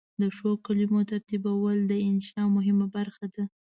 د 0.21 0.23
ښو 0.35 0.49
کلمو 0.65 0.99
ترتیبول 1.11 1.77
د 1.87 1.93
انشأ 2.09 2.43
مهمه 2.55 2.87
برخه 2.95 3.25
ده. 3.33 3.43